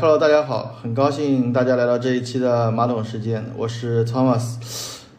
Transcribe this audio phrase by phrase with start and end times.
[0.00, 4.54] Hello，大家好，很高兴大家来到这一期的马桶时间，我是 Thomas。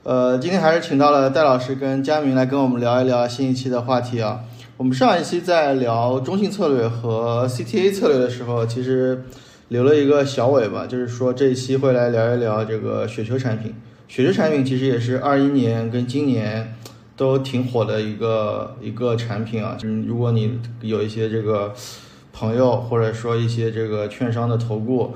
[0.01, 4.39] 呃，今天还是请到了戴老师跟佳明来跟我们聊一聊新一期的话题啊。
[4.77, 9.23] 我们上一期在聊中性策略和 CTA 策略的时候，其实
[9.67, 13.75] 留了一个小尾巴，就是说这一期会来聊一聊这个雪球产品。
[14.07, 16.75] 雪球产品其实也是二一年跟今年
[17.15, 19.77] 都挺火的一个一个产品啊。
[19.83, 21.71] 嗯，如果你有一些这个。
[22.33, 25.13] 朋友或者说一些这个券商的投顾，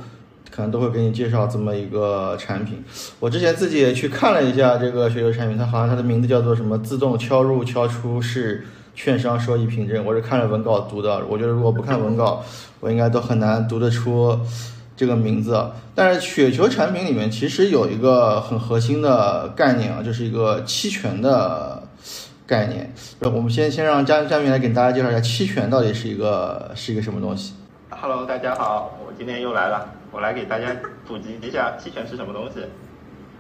[0.52, 2.84] 可能都会给你介绍这么一个产品。
[3.20, 10.04] 我之前自己也去看了一下这个雪球产品，它好像它的名字叫做什么“自动敲入敲出式券商收益凭证”。
[10.06, 12.44] 我是看了文稿读的，我觉得如果不看文稿，
[12.80, 14.40] 我应该都很难读得出
[14.96, 15.72] 这个名字。
[15.94, 21.75] 但是雪球产品里面其实有一个很核心的概念啊，就是一个期权的。
[22.48, 22.88] 概念，
[23.22, 27.56] 我们先先让嘉嘉明来给大家介绍一下期权到底是一个是一个什么东西。
[27.90, 30.68] Hello，大家好，我今天又来了，我来给大家
[31.08, 32.60] 普及一下期权是什么东西。
[32.60, 32.68] 实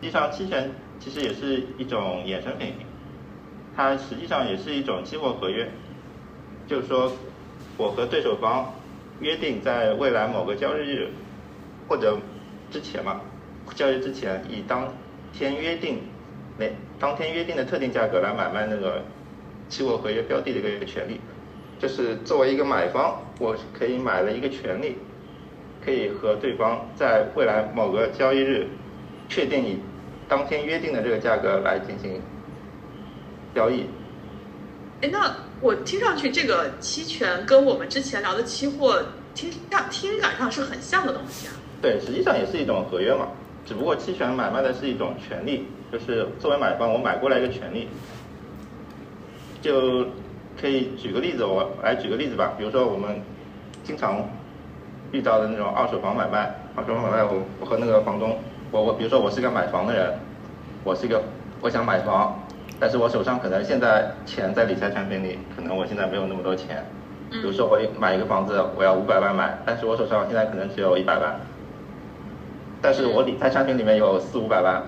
[0.01, 2.73] 际上，期权其实也是一种衍生品，
[3.75, 5.69] 它实际上也是一种期货合约。
[6.67, 7.11] 就是说，
[7.77, 8.73] 我和对手方
[9.19, 11.11] 约定在未来某个交易日
[11.87, 12.17] 或者
[12.71, 13.21] 之前嘛，
[13.75, 14.91] 交易之前以当
[15.31, 15.99] 天约定。
[16.57, 16.65] 那
[16.99, 19.01] 当天约定的特定价格来买卖那个
[19.67, 21.19] 期货合约标的的一个权利，
[21.79, 24.95] 就是作为一个买方，我可以买了一个权利，
[25.83, 28.67] 可以和对方在未来某个交易日
[29.27, 29.79] 确定以
[30.29, 32.21] 当天约定的这个价格来进行
[33.53, 33.85] 交易。
[35.01, 39.03] 哎，那我听上去这个期权跟我们之前聊的期货
[39.33, 41.53] 听上听感上是很像的东西啊。
[41.81, 43.27] 对，实际上也是一种合约嘛，
[43.65, 45.67] 只不过期权买卖的是一种权利。
[45.91, 47.87] 就是作为买方，我买过来一个权利，
[49.61, 50.07] 就
[50.59, 52.53] 可以举个例子，我来举个例子吧。
[52.57, 53.21] 比如说我们
[53.83, 54.27] 经常
[55.11, 58.37] 遇到的那种二手房买卖，二手房买卖，我我和那个房东，
[58.71, 60.13] 我我比如说我是个买房的人，
[60.83, 61.21] 我是一个
[61.61, 62.37] 我想买房，
[62.79, 66.83] 但是我手上可能现在钱在理财产品里，可能我现在没有那么多钱。
[67.29, 71.39] 比如说我买一个房子，我要五百万买，但是我手上现在可能只有一百万，
[72.81, 74.81] 但是我理财产品里面有四五百万。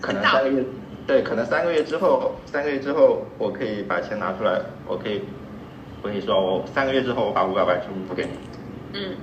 [0.00, 0.64] 可能三个月，
[1.06, 5.22] 对，可能三个月之后，三个月之后，我可以把钱拿出来，我可以，
[6.02, 8.30] 我跟你说，我三个月之后我把五百万全部付给你。
[8.92, 9.16] 嗯。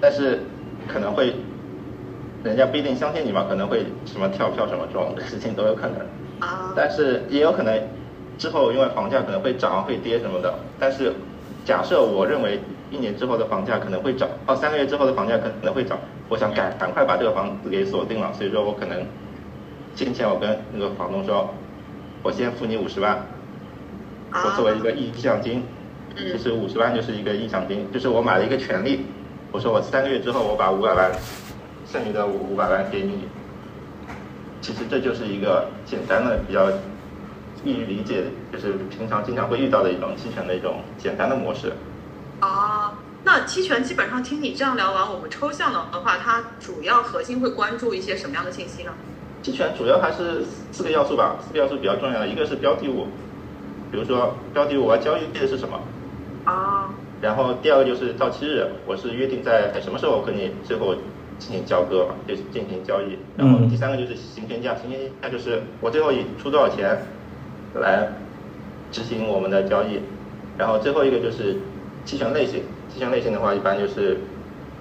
[0.00, 0.40] 但是
[0.88, 1.34] 可能会，
[2.42, 5.98] 人家不一定相信你嘛，可能会什么跳票什么这种事情都有可能。
[6.40, 6.72] 啊。
[6.74, 7.80] 但是也有可能
[8.36, 11.12] 之后因为房价可能会涨会跌什么的，但是
[11.64, 12.60] 假设我认为
[12.90, 15.98] 一年之后的房价可能会涨，哦，三个月之后的房价可能会涨，
[16.28, 19.06] 我想赶赶快把这个房子给锁定了，所以说我可能。
[19.96, 21.54] 先前我跟那个房东说，
[22.22, 23.26] 我先付你五十万，
[24.30, 25.64] 我作为一个意向金，
[26.14, 29.06] 其实五十万就是一个意向金，就是我买了一个权利，
[29.50, 31.10] 我说我三个月之后我把五百万，
[31.90, 33.26] 剩余的五五百万给你，
[34.60, 36.70] 其实这就是一个简单的比较
[37.64, 41.72] 易于理解，就是平常经常会遇到的一种期权的一种简单的模式。
[42.40, 48.92] 啊，那期权基本上听你这样聊完，我们抽象的话，它主要核心会关注一些什么样的信息呢？
[49.46, 50.42] 期权主要还是
[50.72, 53.06] 四个要素吧，四个要素比较重要的，一个是标的物，
[53.92, 55.80] 比如说标的物我要交易的是什么，
[56.46, 56.90] 啊，
[57.20, 60.96] 然后第二个就是到期日，我是约定在什么时候和你最后
[61.38, 67.06] 进行交割，就是进行交易，然后第三个就是行权价，行权价就是我最后以出多少钱
[67.76, 68.08] 来
[68.90, 70.00] 执行我们的交易，
[70.58, 71.58] 然后最后一个就是
[72.04, 74.16] 期权类型，期权类型的话一般就是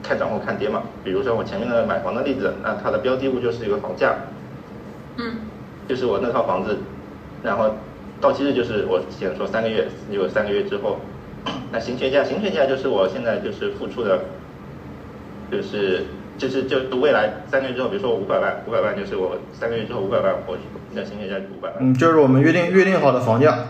[0.01, 4.15] 看涨或看跌嘛，比如说我前面的买房的例子，那它的标的物就是一个房价。
[5.17, 5.37] 嗯，
[5.87, 6.77] 就是我那套房子，
[7.43, 7.75] 然后
[8.19, 10.97] 到期日就是我之前说三个月，有三个月之后，
[11.71, 14.19] 那行权价，行权价就是我现在就是付出的，
[15.51, 16.03] 就是
[16.37, 20.57] 就是就未来三个月之后，比如说我五百万，五百万就是我三个月之后五百万，我
[20.91, 21.77] 那行权价五百万。
[21.79, 23.67] 嗯，就是我们约定约定好的房价。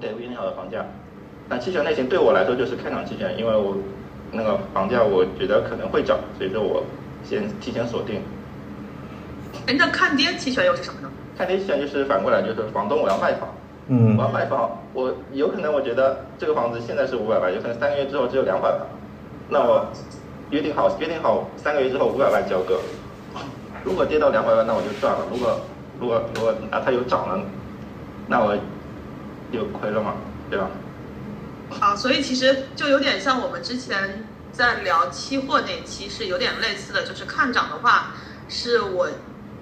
[0.00, 0.84] 对，约定好的房价。
[1.48, 3.76] 那期权类型对我来说就是看涨期权，因为我
[4.32, 6.84] 那个房价我觉得可能会涨，所以说我
[7.24, 8.20] 先提前锁定。
[9.66, 11.10] 哎，那看跌期权又是什么呢？
[11.36, 13.52] 看跌期权就是反过来，就是房东我要卖房，
[13.88, 18.80] 嗯，我要卖房，我有可能我觉得这个房子现在是五百万，有可能三个月之后只有两百万，
[19.48, 19.86] 那我
[20.50, 22.80] 约定好约定好三个月之后五百万交割，
[23.82, 25.60] 如果跌到两百万那我就赚了，如果
[26.00, 27.42] 如果如果啊它又涨了，
[28.28, 28.56] 那我
[29.52, 30.14] 就亏了嘛，
[30.48, 30.70] 对吧？
[31.80, 38.14] 啊，所以其实就有点像我们之前在聊期货那期是有点类似的，就是看涨的话
[38.48, 39.08] 是我。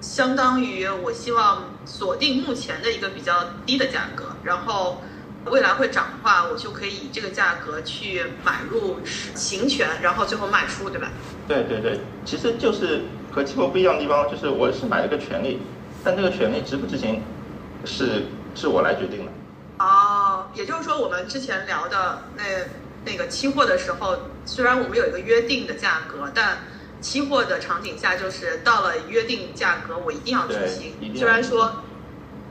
[0.05, 5.01] 相当于我希望锁定目前的一个比较低的价格，然后
[5.45, 8.99] 未来会涨的话，我就可以以这个价格去买入
[9.33, 11.09] 行权，然后最后卖出，对吧？
[11.47, 13.01] 对对对，其实就是
[13.33, 15.59] 和期货不一样的地方，就是我是买了个权利，
[16.03, 17.21] 但这个权利执不执行，
[17.83, 19.31] 是是我来决定的。
[19.79, 22.43] 哦，也就是说，我们之前聊的那
[23.03, 24.15] 那个期货的时候，
[24.45, 26.59] 虽然我们有一个约定的价格，但
[27.05, 31.83] 期货的场景下，就是到了约定价格，我一定要执行虽然说，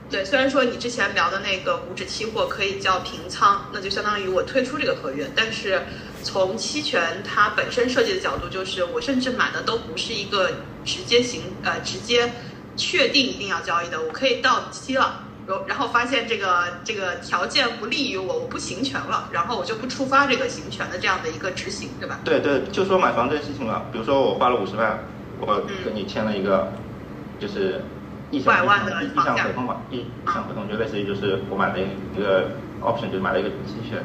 [0.09, 5.81] 对，虽然说你之前聊的那个股指期货可以叫平仓，那就相当于我退出这个合约，但是
[6.23, 10.49] 从期权它本身设计的角度，就是我甚至买的都不是一个
[10.85, 12.31] 直接行呃直接
[12.77, 15.24] 确定一定要交易的，我可以到期了。
[15.47, 22.19] 然然后发现这个这个条件不利于我，我不行权了，然后我就不触发这个行权的这样的一个执行，对吧？
[22.23, 24.99] 对对，就说买房这个事情吧，比如说我花了五十万，
[25.39, 25.45] 我
[25.83, 26.71] 跟你签了一个，
[27.39, 27.83] 就是
[28.31, 32.49] 意向500万的意向合同嘛，意意向合同就类似于就是我买了一个
[32.81, 34.03] option，就是买了一个期权，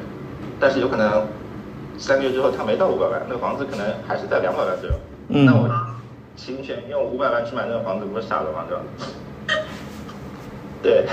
[0.59, 1.27] 但是有可能
[1.97, 4.95] 三个月之后它没到五百万，那个房子可能还是在两百万左右，
[5.29, 5.67] 嗯那我
[6.35, 8.65] 行权用五百万去买那个房子，不是傻了吗？
[8.67, 8.83] 对吧？
[10.81, 11.05] 对，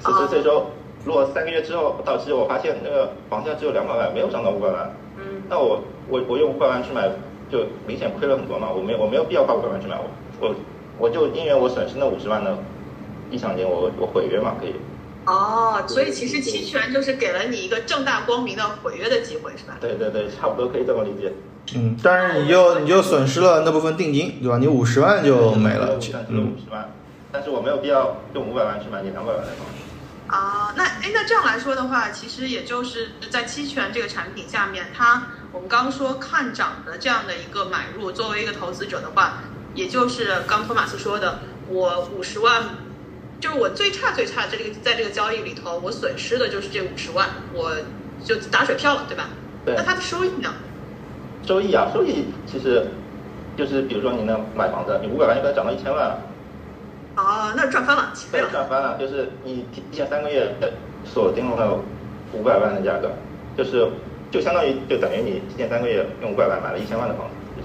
[0.00, 0.70] 所以所以说，
[1.04, 7.08] 如果三个月之后到期，我发现那个房价只有两百万，没有涨到五百万，嗯，那我我我用五百万去买，
[7.50, 8.68] 就明显亏了很多嘛。
[8.70, 9.96] 我没有我没有必要花五百万去买，
[10.40, 10.54] 我我
[10.98, 12.56] 我就因为我损失那五十万的
[13.30, 14.74] 意向金，我我毁约嘛可以。
[15.26, 19.76] 哦，所以其实期权就是给了你一个正大光明的毁约的机会，是吧？
[19.80, 21.32] 对对对，差不多可以这么理解。
[21.74, 24.56] 嗯，但是你就你就损失了那部分定金，对吧？
[24.56, 25.98] 你五十万就没了
[26.30, 26.90] 嗯五十万，
[27.32, 29.74] 但是我没有必要用五百万去买你两百万的房子。
[30.28, 39.38] 啊，那哎，那这样来说的话，其实也就是在期权这个产品下面，它我们刚刚说看涨的这样的一个买入，作为一个投资者的话，
[39.74, 41.38] 也就是刚托马斯说的，
[41.68, 42.62] 我五十万，
[43.40, 47.74] 就是我最差最差这个在这个交易里头，我损失的就是这五十万，我
[48.22, 49.28] 就打水漂了，对吧？
[49.64, 50.52] 对那它的收益呢？
[51.46, 52.86] 收益啊，收益其实
[53.56, 56.18] 就是比如说你能买房子，你五百万就可能涨到一千万，
[57.18, 58.48] 哦，那赚翻了，起飞，了。
[58.50, 60.54] 赚翻了，就是你提前三个月
[61.04, 61.80] 锁定了
[62.32, 63.10] 五百万的价格，
[63.56, 63.88] 就是
[64.30, 67.62] 就相当于就等于你提前三个月用五百万买了一千万的房子，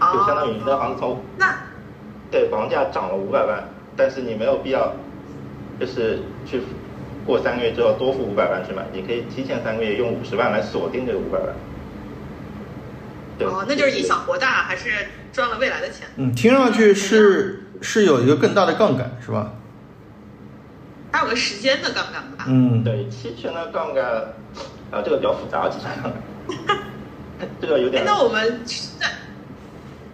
[0.00, 1.56] 哦就相当于你的房子从那
[2.30, 3.64] 对房价涨了五百万，
[3.96, 4.92] 但是你没有必要
[5.80, 6.60] 就是去
[7.24, 11.48] 过三个月之后多付五百万去买，你可以提前三个月用五十万来锁定这个五百万。
[13.38, 14.90] 对哦，那就是以小博大，还是
[15.32, 16.06] 赚了未来的钱？
[16.16, 19.52] 嗯，听上去是是有一个更大的杠杆，是吧？
[21.12, 22.44] 还有个时间的杠杆吧？
[22.46, 24.04] 嗯，对，期权的杠杆，
[24.90, 26.12] 啊，这个比较复杂，期权杠
[26.66, 26.78] 杆，
[27.60, 28.04] 这个有哎点，。
[28.04, 28.60] 那我们
[28.98, 29.06] 再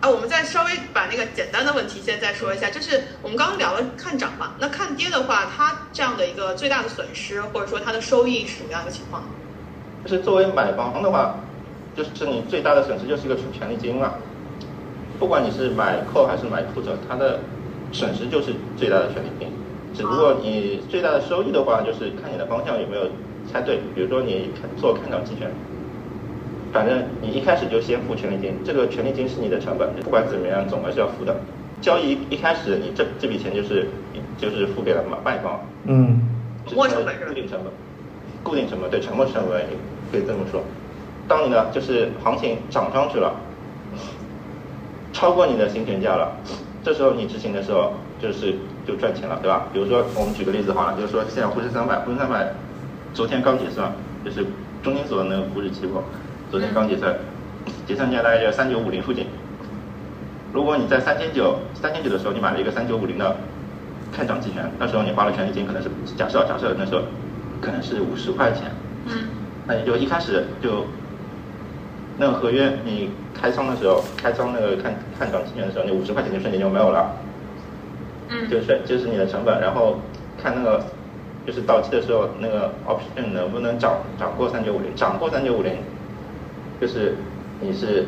[0.00, 9.22] 啊，我们再稍微把那个简单的问题先再说一下，就是我们刚刚聊了看涨嘛，那看跌的话，它这样的一个最大的损失，或者说它的收益是什么样一个情况？
[10.04, 11.36] 就是作为买房的话，
[11.96, 14.14] 就是你最大的损失就是一个权利金嘛。
[15.18, 17.40] 不管你是买 call 还是买 put，它的
[17.96, 19.48] 损失就是最大的权利金。
[19.94, 23.08] 只不过你最大的收益的话，就是看你的方向有没有
[23.50, 23.80] 猜对。
[23.94, 25.50] 比如说你做看涨期权，
[26.70, 31.34] 反正你一开始就先付权利金，这个权利金是你的成本，不管怎么样总归是要付的。
[31.80, 33.86] 交易一开始你这这笔钱就是
[34.36, 36.20] 就是付给了买卖方，嗯
[36.66, 37.72] 是沉没成本是固定成本，
[38.42, 39.64] 固定成本对沉没成本
[40.12, 40.62] 可以这么说。
[41.26, 43.34] 当你呢就是行情涨上去了，
[45.14, 46.36] 超过你的行权价了，
[46.86, 48.54] 这时候你执行的时候就是
[48.86, 49.66] 就赚钱了，对吧？
[49.72, 52.54] 比如说我们举个例子好了，就是说现在沪深三百，沪深三百
[53.12, 53.90] 昨天刚结算，
[54.24, 54.46] 就是
[54.84, 56.00] 中金所的那个股指期货，
[56.48, 57.12] 昨天刚结算，
[57.88, 59.26] 结算价大概在三九五零附近。
[60.52, 63.36] 如果你在三千九三千九的时候你买了一个三九五零的
[64.12, 67.02] 看涨期权，那时候你花了权利金可能是假设假设那时候
[67.60, 68.70] 可能是五十块钱，
[69.06, 69.24] 嗯，
[69.66, 70.86] 那你就一开始就
[72.18, 77.14] 那个合约你开仓的时候，开仓那个看看涨期权的时候，你五十块钱就瞬间就没有了，
[78.28, 80.00] 嗯，就是就是你的成本，然后
[80.42, 80.84] 看那个
[81.46, 85.74] 就是到期的时候那个 option 能不能涨涨过三九五零，涨过三九五零，
[86.80, 87.14] 就是
[87.60, 88.06] 你是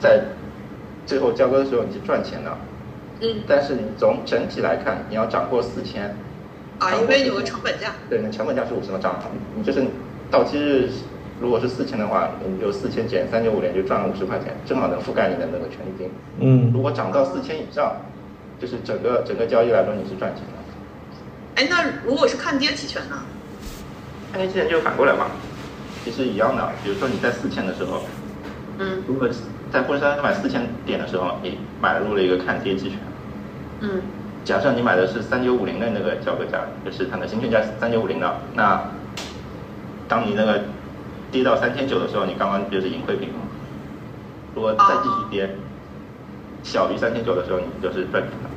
[0.00, 0.20] 在
[1.06, 2.50] 最后交割的时候你是赚钱的，
[3.20, 3.42] 嗯。
[3.46, 6.16] 但是你从整体来看，你要涨过四千，
[6.78, 7.92] 啊，因为有个成本价。
[8.10, 9.14] 对，你成本价是五十嘛，涨，
[9.54, 9.84] 你就是
[10.30, 10.88] 到期日
[11.40, 16.08] 如果是四千的话，你就四千减三九五零就赚了五十块钱，正好能覆盖你的那个权利金。
[16.40, 17.96] 嗯如果涨到四千以上，
[18.60, 21.62] 就是整个整个交易来说你是赚钱的。
[21.62, 23.16] 哎，那如果是看跌期权呢？
[24.32, 25.26] 看跌期权就反过来嘛，
[26.04, 26.70] 其实一样的。
[26.82, 28.02] 比如说你在四千的时候，
[28.78, 29.28] 嗯如果
[29.72, 32.98] 在沪深三百买四千点的时候，你买入了一个看跌期权，
[33.80, 34.02] 嗯
[34.44, 38.90] 假设你买的是三九五零的那个交割价，就是它的行权价三九五零的，那
[40.06, 40.60] 当你那个
[41.34, 43.40] 跌到三千九的时候，你刚刚就是盈亏平衡。
[44.54, 45.56] 如果再继续跌，
[46.62, 48.50] 小于三千九的时候，你就是赚平了。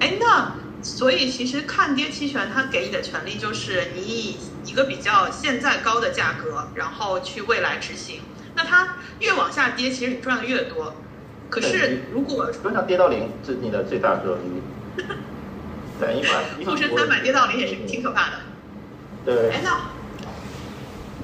[0.00, 8.22] 哎，那所以其实看跌期权它给你的权利就是你以一个比较现在高的价格，然后去未来执行。
[8.56, 10.94] 那它越往下跌，其实你赚的越多。
[11.50, 15.04] 可是如果基本上跌到零是你的最大收益。
[16.00, 18.36] 对，一般沪深三百跌到零也是挺可怕的。
[19.26, 19.50] 对。
[19.50, 19.78] 哎，那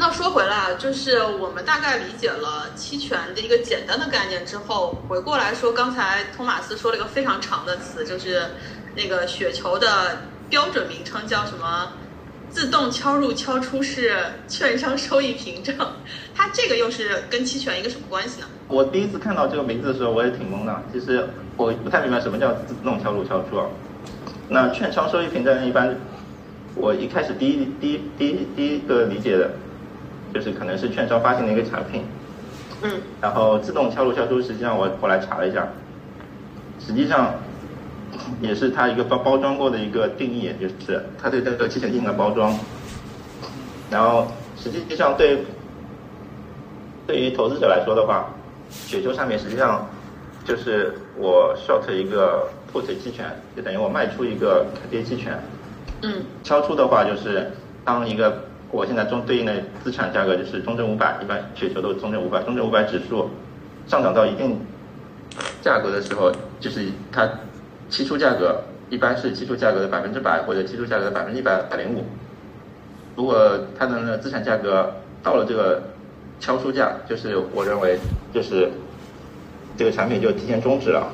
[0.00, 8.42] 那说回来啊，就是我们大概理解了期权的一个简单的概念之后，回过来说，刚才托马斯说了一个非常长的词，就是
[8.96, 11.92] 那个雪球的标准名称叫什么？
[12.48, 14.16] 自动敲入敲出是
[14.48, 15.76] 券商收益凭证，
[16.34, 18.46] 它这个又是跟期权一个什么关系呢？
[18.68, 20.82] 我第一次看到这个名字的时候，我也挺懵的。
[20.90, 21.28] 其实
[21.58, 23.66] 我不太明白什么叫自动敲入敲出啊。
[24.48, 25.94] 那券商收益凭证一般，
[26.74, 29.50] 我一开始第一第一第一第一个理解的，
[30.32, 32.04] 就是可能是券商发行的一个产品。
[32.82, 33.00] 嗯。
[33.20, 35.68] 然后自动敲入敲出，实际上我后来查了一下，
[36.78, 37.34] 实际上。
[38.42, 42.52] 也是它一个包包装过的一个定义，就是它对这个期权进行了包装。
[43.88, 45.44] 然后实际上对
[47.06, 48.28] 对于投资者来说的话，
[48.68, 49.88] 雪球上面实际上
[50.44, 53.24] 就是我 short 一个 put 期权，
[53.56, 55.40] 就等于我卖出一个看跌期权。
[56.02, 56.24] 嗯。
[56.42, 57.52] 敲出的话就是
[57.84, 63.30] 当一个我现在中对应的资产价格就是中证五百，一般雪球都是中证五百，中证五百指数
[63.86, 64.58] 上涨到一定
[65.60, 67.28] 价格的时候，就是它。
[67.90, 72.04] 期初价格一般是期初价格的百分之百或者期初价格的百分之一百零五。
[73.16, 75.82] 如果它的资产价格到了这个
[76.38, 77.98] 敲出价，就是我认为
[78.32, 78.70] 就是
[79.76, 81.10] 这个产品就提前终止了。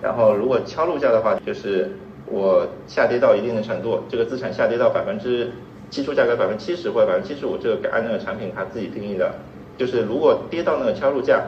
[0.00, 1.90] 然后如果敲入价的话，就是
[2.26, 5.50] 我下跌到一定的程度，这个资产下跌到百分之
[5.90, 9.34] 期初价格百分之七十或者百分之七十五，这个按那个产品它自己定义的，
[9.76, 11.42] 就是如果跌到那个敲入价，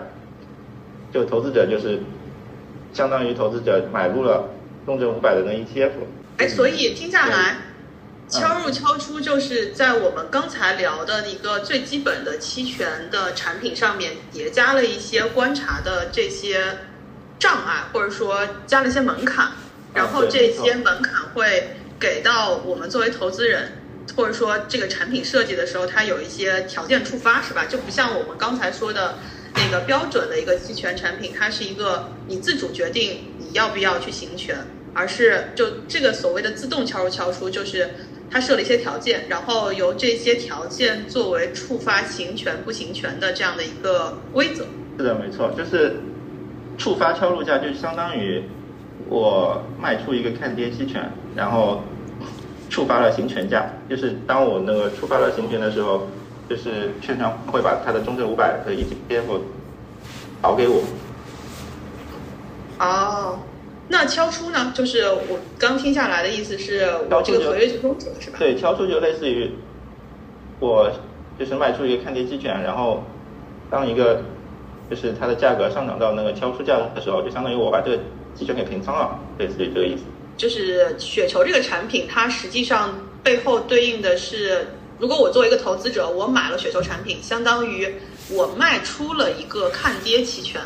[1.12, 2.00] 就投资者就是。
[2.94, 4.50] 相当于投资者买入了
[4.84, 5.92] 中证五百的那 ETF，
[6.36, 7.56] 哎，所以听下来，
[8.28, 16.80] 敲入敲出就是在我们刚才聊的一个最基本的期权的产品上面叠加了一些观察的这些
[17.38, 19.52] 障碍，或者说加了一些门槛，
[19.94, 23.72] 然后这些门槛会给到我们作为投资人，
[24.16, 27.64] 或者说这个产品设计的时候，它有一些条件触发，是吧？
[27.68, 29.18] 就不像我们刚才说的。
[29.54, 34.56] 那个标准的一个期权产品，它是一个你自主决定你要不要去行权，
[34.94, 37.90] 而是就这个所谓的自动敲入敲出，就是
[38.30, 44.64] 它设了一些条件，然后由这些条件作为触发行权不行权的这样的一个规则。
[44.96, 45.96] 是的，没错，就是
[46.78, 48.42] 触发敲入价，就相当于
[49.10, 51.84] 我卖出一个看跌期权，然后
[52.72, 56.08] 触发了行权价，就是当我那个触发了行权的时候。
[56.48, 59.40] 就是券商会把它的中证五百的 ETF
[60.42, 60.82] 导给我。
[62.78, 63.38] 哦，
[63.88, 64.70] 那敲出呢？
[64.74, 68.36] 就是我刚听下来的意思是，我这个合约就终止了，是吧？
[68.38, 69.52] 对，敲出就类似于
[70.60, 70.92] 我
[71.38, 73.02] 就是卖出一个看跌期权，然后
[73.70, 74.20] 当一个
[74.90, 77.98] 就是它的价格上涨到那个敲出价的时候，就相当于我把这个
[78.34, 80.02] 期权给平仓了，类似于这个意思。
[80.42, 84.66] 就是雪球这个产品，它实际上背后对应的是。
[84.98, 87.92] 如果我作为一个投资者，我买了雪球产品，相当于
[88.28, 90.60] 我卖出了一个看跌期权。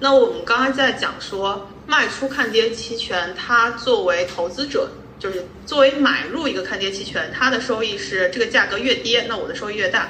[0.00, 4.88] 那我们刚才在讲说，卖出看跌期权，它作为投资者，
[5.20, 10.08] 就是作为买入一个看跌期权，它的收益是这个价格越跌，那我的收益越大。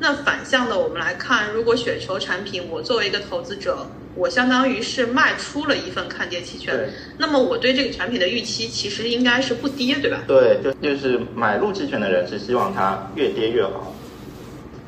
[0.00, 3.86] 那反向的，我们来看，如果雪球产品，我作为一个投资者。
[4.14, 10.24] 我相当于是卖出了一份看跌期权，那么我对这个产品的预期其实应该是不跌，对吧？
[10.26, 13.94] 对，就就是买入期权的人是希望它越跌越好，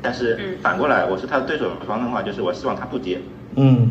[0.01, 3.21] 但是反过来，我是他的对手方的话，就是我希望它不跌。
[3.55, 3.89] 嗯，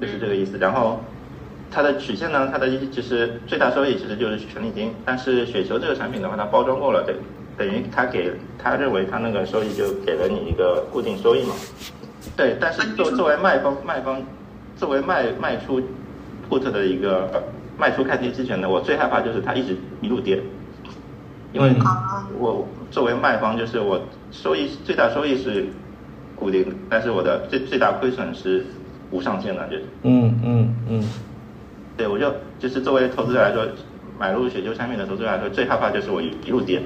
[0.00, 0.58] 就是这个意思。
[0.58, 1.04] 然后
[1.70, 7.14] 它的曲线呢，它的其实最大收益其实就是权利金，但是雪球这个产品的话，它包装过了，等
[7.56, 11.54] 等于他给他认为他那个收益就给了你一个固定收益嘛。
[12.36, 14.22] 对，但是作作为卖方，卖方
[14.76, 15.80] 作为卖卖出
[16.48, 17.44] put 的一个
[17.78, 20.42] 卖出看跌期权的，我最害怕就是它一直一路跌，
[21.52, 21.74] 因为
[22.38, 24.00] 我作为卖方，就是我
[24.32, 25.66] 收益最大收益是
[26.34, 28.64] 固定，但是我的最最大亏损是
[29.10, 29.84] 无上限的，就是。
[30.02, 31.04] 嗯嗯嗯，
[31.96, 33.64] 对我就就是作为投资者来说，
[34.18, 36.82] 买入雪球产品的投资者来说，最害怕就是我一一路跌。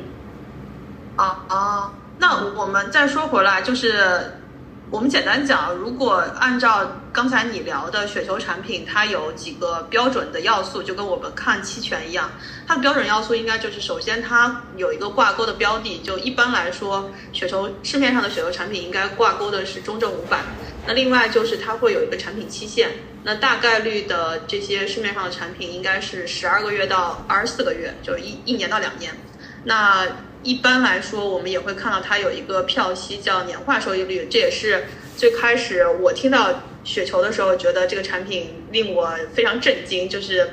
[1.18, 4.32] 啊啊，那我们再说回来，就是。
[4.90, 12.30] 我们简单讲，如果按照刚才你聊的雪球产品，它有几个标准的要素，就跟我们看期权一样。
[12.66, 20.40] 它的标准要素应该就是，首先它有一个挂钩的标的，就一般来说，雪球市面上的雪球产品应该挂钩的是中证五百。
[20.86, 22.92] 那另外就是它会有一个产品期限，
[23.24, 29.14] 那大概率的这些市面上的产品应该是十二个月到二十四个月，就一一年到两年。
[29.64, 30.06] 那
[30.42, 34.84] 一般来说，我们也会看到它有一个票息叫年化收益率，这也是
[35.16, 40.48] 最开始我听到雪球的时候，觉得这个产品令我非常震惊，就是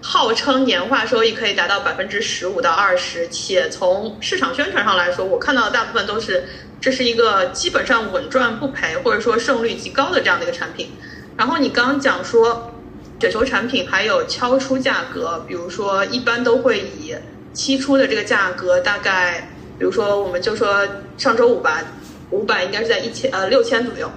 [0.00, 6.44] 号称年化收益可以达到百分之十五到二十，且从市场宣传上来说，我看到的大部分都是
[6.80, 10.92] 这是一个基本上稳赚不赔，或者说胜率极高的这样的一个产品。
[11.36, 12.72] 然后你刚刚讲说
[13.20, 17.16] 雪球产品还有敲出价格，比如说一般都会以。
[17.54, 21.82] 期初的这个价格大概，比如说我们就说上周五吧，
[22.30, 24.10] 五百应该是在一千呃六千左右，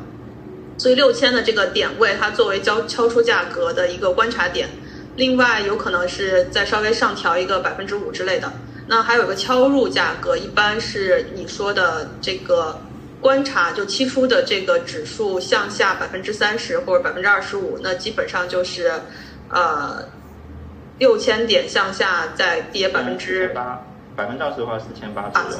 [0.77, 4.67] 所以六千的这个点位它作为交敲出价格的一个观察点，
[5.15, 8.51] 另外有可能是再稍微上调一个百分之五之类的。
[8.87, 12.81] 那还有个敲入价格，一般是你说的这个
[13.21, 18.91] 观察，就期初的这个指数向下百分之三十或者百分之二十五，那基本上就是
[19.49, 20.03] 呃。
[20.99, 23.81] 六千点向下再跌百分之八，
[24.15, 25.57] 百分之二十的话四千八左右。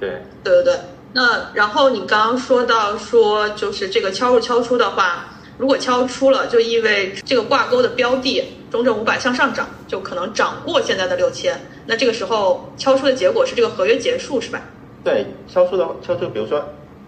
[0.00, 0.80] 对对对对，
[1.12, 5.26] 那然后你刚刚说到说就是这个敲入敲出的话，
[5.58, 11.60] 如果敲出了，就意味这个挂钩的标的中证五百向上涨，就可能涨过现在的六千。
[11.86, 14.60] 那这个时候敲出的结果是这个合约结束是吧？
[15.02, 16.58] 对，敲出的敲出，比如说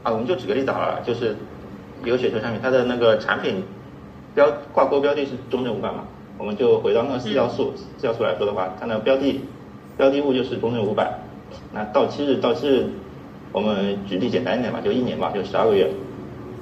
[0.02, 1.36] 啊，我们就举个例子好了，就是
[2.04, 3.62] 有个雪球产品，它的那个产品
[4.34, 6.04] 标挂钩标的是中证五百嘛。
[6.40, 9.42] 我们就回到那个四要素，四要素来说的话，它的标的
[9.98, 11.12] 标的物就是中证五百，
[11.70, 12.86] 那到期日到期日，
[13.52, 15.86] 我们举例简单一点吧，就一年吧，就十二个月。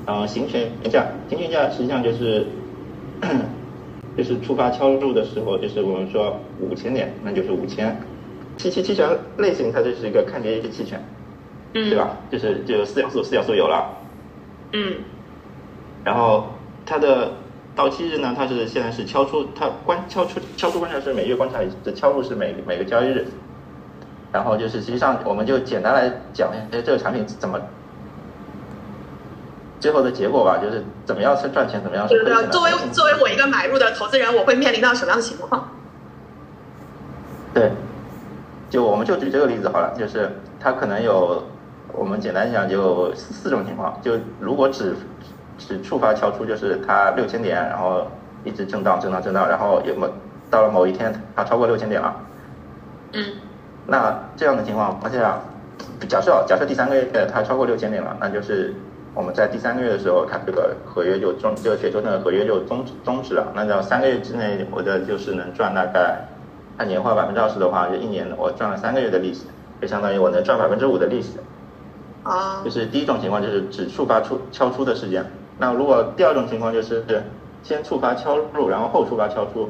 [0.05, 2.45] 然后行权价，行权价实际上就是
[4.19, 7.97] 就是触发敲入的时候，就是我们说五千点，那就是五千。
[8.57, 11.01] 期期期权类型它就是一个看跌一个期权，
[11.75, 12.17] 嗯，对吧？
[12.33, 13.97] 就是就四要素，四要素有了，
[14.73, 14.95] 嗯，
[16.03, 16.49] 然后
[16.85, 17.31] 它的。
[17.79, 23.25] 到期日呢，它是现在是敲出，它观敲出敲出观察是每月观察一次，敲入是每每个交易日。
[24.33, 27.59] 然后就是实际上我们就简单来讲一下这个产品怎么
[29.79, 32.51] 最后的结果吧，就是怎么样是赚钱，怎么样是亏钱。
[32.51, 35.69] 作为作为我一个买入的投资人，我会面临到什么样的情况？
[37.55, 37.71] 对，
[38.69, 41.45] 就我们就举这个例子好了，就是它可能有
[41.93, 44.97] 我们简单讲就四种情况，就如果只
[45.59, 48.07] 是触发敲出，就是它六千点，然后
[48.45, 50.09] 一直震荡、震荡、震荡，然后有某
[50.51, 52.17] 到了某一天，它超过六千点了。
[53.13, 53.25] 嗯。
[53.87, 55.19] 那这样的情况，而且
[56.09, 58.75] 假设假设第三个月它超过六千点了，那就是
[59.15, 63.51] 我们在第三个月的时候，它这个合约就终，这个雪球那个合约就终止终止了。
[63.55, 66.19] 那要三个月之内，我的就是能赚大概，
[66.77, 69.47] 按年化百分之二十的话，就一年我赚了三个月的利息，
[69.81, 71.39] 就相当于我能赚百分之五的利息。
[72.23, 72.61] 啊。
[72.63, 75.25] 就是第一种情况，就是只触发出敲出的时间。
[75.59, 77.05] 那如果第二种情况就是
[77.65, 79.69] 先触发敲入，然后后触发敲出，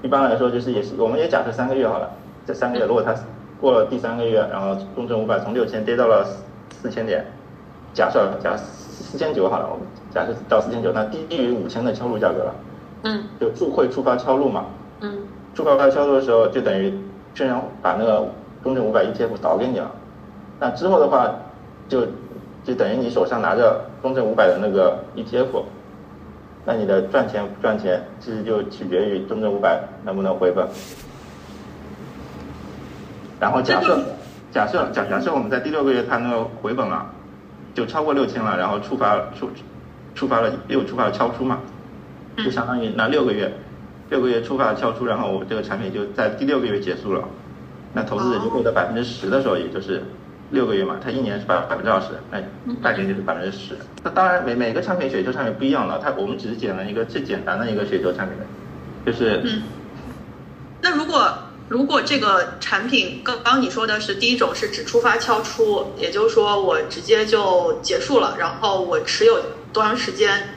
[0.00, 2.10] 一般来说就是也是，我们也假设三个月好了，
[2.46, 3.14] 这三个月如果它
[3.60, 6.26] 过了第三个月，然后中证五百从六千跌到了
[6.70, 7.26] 四千点，
[7.92, 12.54] 假设假四千九好了，我们假设到四千九，那低于五千的敲入价格了，
[13.02, 14.64] 嗯，就触会触发敲入嘛，
[15.00, 15.18] 嗯，
[15.54, 16.98] 触发敲入的时候就等于
[17.34, 18.26] 券商把那个
[18.64, 19.90] 中证五百 ETF 倒给你了，
[20.58, 21.30] 那之后的话
[21.86, 22.06] 就。
[22.64, 25.64] 就等于你手上拿着中证五百的那个 ETF，
[26.64, 30.64] 那你的赚钱不赚钱，其实就取决于中证五百能不能回本。
[33.40, 34.00] 然后假设
[34.52, 37.04] 假设假假设我们在第六个月它那个回本了，
[37.74, 39.50] 就超过六千了，然后触发触
[40.14, 41.58] 触发了又触发了敲出嘛，
[42.36, 43.52] 就相当于那六个月
[44.08, 47.24] 六个月触发了敲出，然后我这个产品就在第六个月结束了，
[47.92, 50.04] 那投资者就获得百分之十的时候，也就是。
[50.52, 52.38] 六个月嘛，它一年是百百分之二十，那
[52.82, 53.76] 半年就是百分之十。
[54.04, 58.36] 那当然每每个产品雪球产品不一样了，它我们只是捡了一个最简单的一个雪球产品，
[59.06, 59.40] 就是。
[59.44, 59.62] 嗯。
[60.82, 61.32] 那如果
[61.68, 69.40] 如果这个产品刚刚你说的是第一种是只出发敲出，也就是说我直接就结束了，然后我持有
[69.72, 70.50] 多长时间，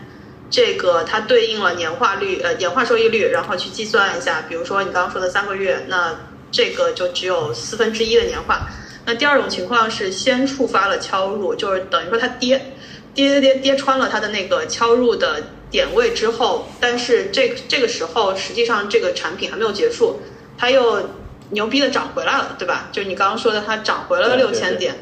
[0.50, 6.14] 这个它对应了年化率呃年化收益率，然后去计算一下，比如说你刚刚说的三个月，那
[6.52, 8.68] 这个就只有四分之一的年化。
[9.06, 12.74] 那第二种情况是先触发了敲入，就是等于说它跌，
[13.14, 20.20] 跌跌跌跌穿了它的那个敲入的点位之后，但是这这个时候实际上这个产品还没有结束，
[20.58, 21.10] 它又
[21.52, 22.90] 牛逼的涨回来了，对吧？
[22.92, 24.96] 就你刚刚说的它涨回了六千点，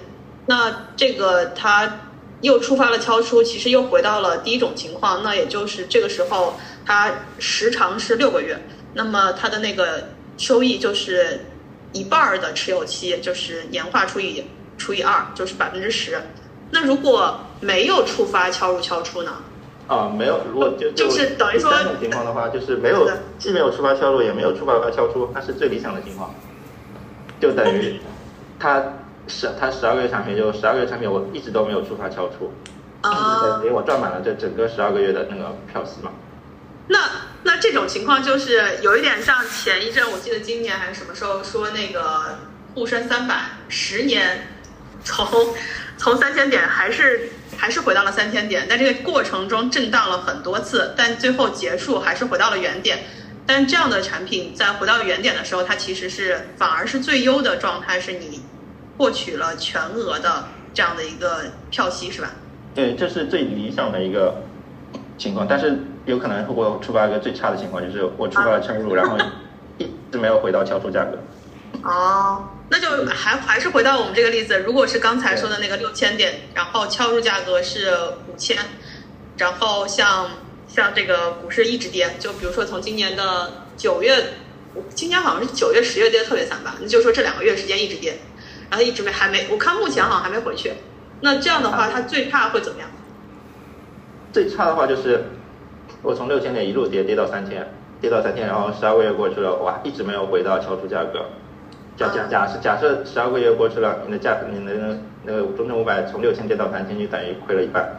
[0.47, 2.01] 那这个它
[2.41, 8.61] 又触发了敲出，其实又回到了第一种情况，那也就是这个时候它时长是六个月，
[8.95, 11.45] 那么它的那个收益就是
[11.93, 14.43] 一半儿的持有期，就是年化除以
[14.77, 16.19] 除以二，就是百分之十。
[16.71, 19.31] 那如果没有触发敲入敲出呢？
[19.87, 26.33] 啊，没有，如果就就是等于说第三种情况的话，就是没有既没有触发敲入，也没有触发敲出，那是最理想的情况，
[27.39, 27.99] 就等于
[28.59, 28.81] 它
[29.27, 32.51] 十它十二个月产品就十二个月产品我一直都没有触发敲出，
[33.01, 36.11] 啊、等于我赚满了这整个十二个月的那个票息嘛。
[36.87, 36.99] 那
[37.43, 42.39] 那这种情况就是有一点像前一阵，我记得今年还是什么时候说那个
[42.73, 44.47] 沪深三百十年
[45.03, 45.25] 从
[45.97, 52.99] 从三千点还是还是回到了三千点，在这个过程中震荡了很多次，但最后结束还是回到了原点。
[53.45, 58.41] 但这样的产品在回到原点的时候，它其实是反而是最优的状态，是你
[58.97, 62.31] 获取了全额的这样的一个票息，是吧？
[62.73, 64.43] 对，这是最理想的一个
[65.17, 69.17] 情况，但是有可能会触发一个最差的情况，就是我触发了敲入，然后
[69.77, 71.17] 一直没有回到敲出价格。
[71.83, 77.91] 哦，那就还还是回到我们这个例子，如果是刚才说的那个六千点，然后敲入价格是
[78.27, 78.57] 五千，
[79.37, 80.29] 然后像
[80.67, 84.33] 像这个股市一直跌，就比如说从今年的九月，
[84.89, 88.17] 今年好像是九月、十月跌的特别惨吧，那就说这两个月时间一直跌，
[88.69, 90.73] 然后一直没还没，我看目前好像还没回去。
[91.21, 92.89] 那这样的话，它最差会怎么样？
[94.31, 95.23] 最差的话就是
[96.03, 97.65] 我从六千点一路跌跌到三千，
[97.99, 101.25] 跌到三千，然后十二个月过去了，哇，一直没有回到敲出价格。
[101.95, 107.89] 假假假设假设十二个月过去了，你的价你的那个中证五百从六千跌到三千，就等于亏了一半。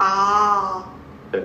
[0.00, 0.82] 哦，
[1.30, 1.42] 对，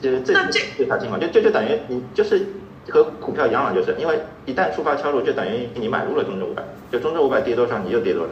[0.00, 2.46] 就是最那这最差情况，就就就等于你就是
[2.88, 8.30] 和股票一样了，就是因为一旦触发敲入，就等于你买入了中证五百，就中证五百跌多少你就跌多少。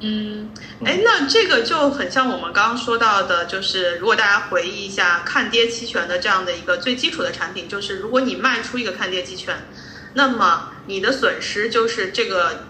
[0.00, 0.50] 嗯，
[0.84, 9.56] 哎，那这个就很像我们刚刚说到的，就是如果大家回忆一下看跌期权的这样的一个最基础的产品，就是如果你卖出一个看跌期权，
[10.14, 12.64] 那么你的损失就是这个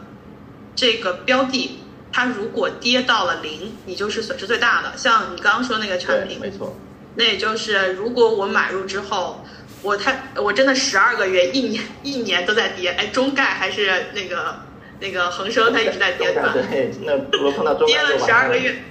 [0.77, 1.81] 这个标的，
[2.13, 4.97] 它如果跌到了零，你就是损失最大的。
[4.97, 6.79] 像你刚刚说那个产，品，没错。
[7.17, 9.45] 那也就是如果我买入之后，
[9.83, 14.61] 我太我真的十二个月、一年一年都在跌，哎，中概还是那个
[15.01, 16.53] 那个恒生，它一直在跌，对吧？
[16.53, 18.83] 对，那如果碰到中跌了十二个月，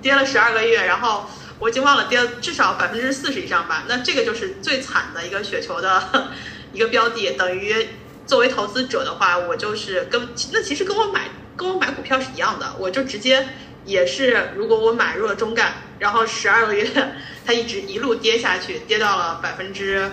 [0.00, 1.26] 跌了十二个月，然后
[1.58, 3.84] 我已经忘了跌了至少百分之四十以上吧。
[3.88, 6.30] 那这个就是最惨的一个雪球的
[6.72, 7.88] 一个标的，等于
[8.26, 13.46] 作为投资者的话，我就是跟那其实跟我买跟我买股票是一样的，我就直接
[13.84, 16.88] 也是，如果我买入了中概，然后十二个月
[17.44, 20.10] 它一直一路跌下去，跌到了百分之。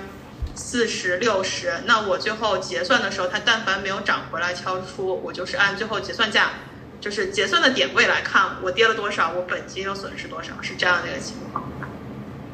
[0.57, 6.49] 四十六十，那我最后结算的时候，它但凡没有涨回来敲出，我就是按最后结算价，
[6.99, 11.63] 就是结算的点位来看，我跌了多少，我本金又损失多少，是这样的一个情况。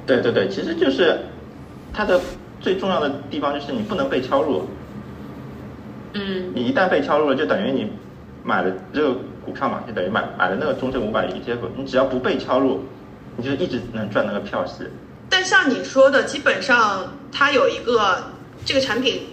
[0.05, 1.17] 对对对，其实就是
[1.93, 2.19] 它的
[2.59, 4.67] 最重要的地方就是你不能被敲入，
[6.11, 7.89] 嗯你一旦被敲入了，就等于你
[8.43, 9.13] 买了这个
[9.45, 12.83] 股票嘛，就等于买买了那个中证五百 ETF，你只要不被敲入，
[13.37, 14.83] 你就一直能赚那个票息。
[15.33, 19.29] 但像你说的，基本上它有一个这个产品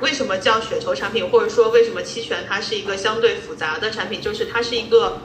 [0.00, 5.18] 为什么叫雪球产品，或者说为什么期权它是一个相对复杂的产品，就是它是一个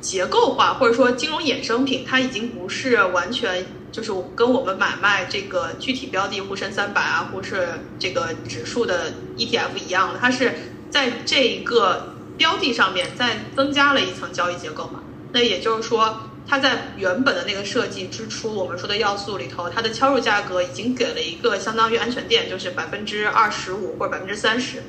[0.00, 7.68] 结构化或者说金融衍生品，它已经不是完全就是跟我们买卖这个具体标的沪深三百啊，或是
[8.00, 10.52] 这个指数的 ETF 一样的，它是
[10.90, 15.04] 在这一个标的上面再增加了一层交易结构嘛。
[15.32, 24.82] 那也就是说，它在原本的那个设计之初，我们说的要素里头，它的敲入价格已经给了一个相当于安全垫，就是百分之二十五或者百分之三十。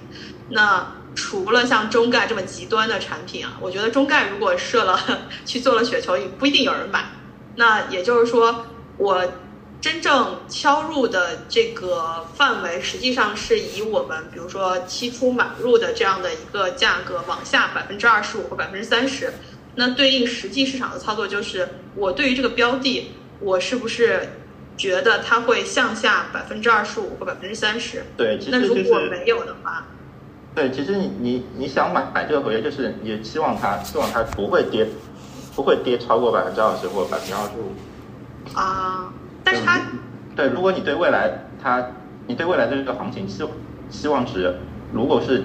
[0.50, 5.00] 那除了像中概这么极端的产品啊，我觉得中概如果设了
[5.46, 7.06] 去做了雪球，也不一定有人买。
[7.56, 8.66] 那也就是说，
[8.98, 9.26] 我
[9.80, 19.34] 真正敲入的这个范围，实际上是以我们比如说期初买入的这样的一个价格往下百分之二十五或百分之三十。
[19.76, 24.22] 那对应实际市场的操作就是，我对于这个标的，我是不是
[24.78, 28.04] 觉得它会向下百分之二十五或百分之三十？
[28.16, 29.86] 对，其实就是如果没有的话，
[30.54, 34.88] 对，其实你你你想买买这个合约，就是也期望它希望它不会跌，
[35.56, 38.58] 不会跌超过百分之二十或百分之二十五。
[38.58, 39.82] 啊，但是它
[40.36, 41.86] 对，如果你对未来它，
[42.28, 43.44] 你对未来的这个行情期
[43.90, 44.56] 期望值，
[44.94, 45.44] 如果是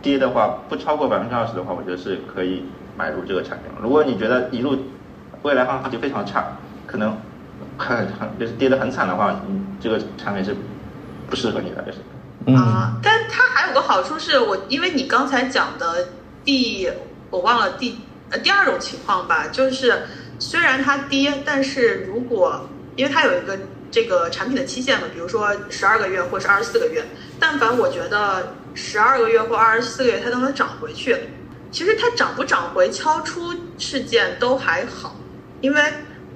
[0.00, 2.64] 跌的话，不超过百分之二十的话，我觉得是可以
[3.00, 3.72] 买入这个产品。
[3.82, 4.76] 如果你觉得一路
[5.40, 6.44] 未来行情非常差，
[6.86, 7.16] 可能
[7.78, 10.54] 很很就是跌得很惨的话，你这个产品是
[11.30, 11.98] 不适合你的，就是。
[12.46, 16.08] 嗯啊，但它还有个好处是我，因为你刚才讲的
[16.44, 16.90] 第
[17.30, 17.98] 我忘了第
[18.30, 20.02] 呃，第二种情况吧，就是
[20.38, 23.58] 虽然它跌，但是如果因为它有一个
[23.90, 27.04] 这个产品的期限嘛，比如说十二个月或是二十四个月，
[27.38, 31.16] 但凡我觉得十二个月或二十四个月它都能涨回去，
[31.70, 35.14] 其实它涨不涨回敲出事件都还好，
[35.60, 35.80] 因为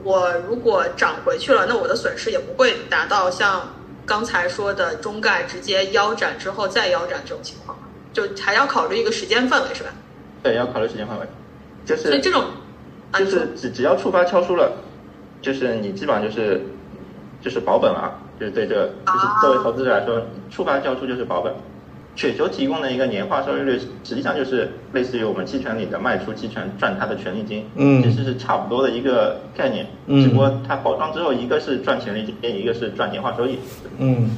[0.03, 3.69] 我如果涨回去了，那我的损失也不会达到像
[4.07, 7.77] 刚才说的中概直接腰斩之后再腰斩这种情况，
[8.13, 9.91] 就还要考虑一个时间范围，是吧？
[10.43, 11.27] 对，要考虑时间范围，
[11.85, 12.45] 就是所以这种
[13.11, 14.73] 啊，就是只只要触发敲出了，
[15.43, 16.61] 就是你基本上就是
[17.41, 21.53] 就是保本了啊，就是对这个就是作为投资者来说，触发敲出就是保本。
[22.17, 33.59] 雪球提供的一个年化收益率，实际上就是类似于我们期权里的卖出期权赚它的权利金，嗯其实是差不多的一个概念，嗯只不过它包装之后，一个是赚权利金，一个是赚年化收益。
[33.99, 34.31] 嗯，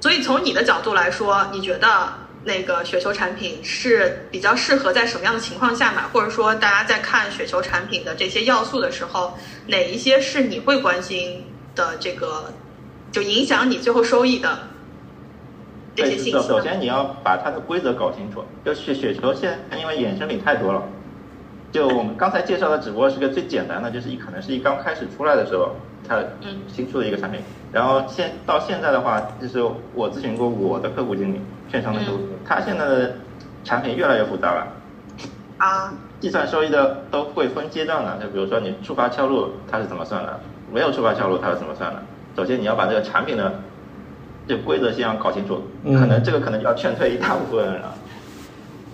[0.00, 2.12] 所以从你的角度来说，你觉得
[2.44, 6.02] 那个雪球产品是比较适合在什么样的情况下买？
[6.12, 11.44] 或者说，大家在看雪球产品的这些要素的时候，哪一些是你会关心
[11.76, 11.96] 的？
[12.00, 12.52] 这个
[13.12, 14.58] 就影响你最后收益的
[15.94, 16.48] 这些对，首信息？
[16.48, 18.44] 首先你要把它的规则搞清楚。
[18.64, 20.82] 就雪雪球现在因为衍生品太多了，
[21.70, 25.70] 就我们刚才介绍的只不过是个最简单的，就是一可能是一刚开始出来的时候，
[26.08, 27.40] 它嗯新出的一个产品。
[27.72, 29.62] 然后现到现在的话，就是
[29.94, 33.14] 我咨询过我的客户经理，券商的客户他现在的
[33.64, 34.66] 产品越来越复杂了。
[35.56, 40.40] 啊，计算收益的都会分阶段的，就比如说你触发敲入它是怎么算的，
[40.72, 42.02] 没有触发敲入它是怎么算的。
[42.36, 43.54] 首先你要把这个产品的
[44.48, 47.94] 这规则先要搞清楚，嗯可能这个可能就要劝退一大部分人了。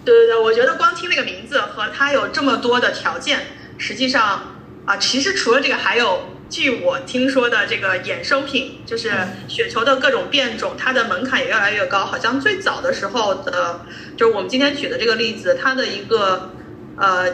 [0.04, 3.40] 对对对，我觉得光听那个名字和它有这么多的条件，
[3.76, 4.54] 实际上
[4.86, 9.12] 啊，其实除了这个，还有据我听说的这个衍生品，就是
[9.48, 12.06] 雪球的各种变种，它的门槛也越来越高。
[12.06, 13.80] 好像最早的时候的，
[14.16, 16.52] 就是我们今天举的这个例子，它的一个
[16.96, 17.26] 呃